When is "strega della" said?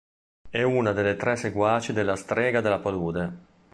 2.15-2.79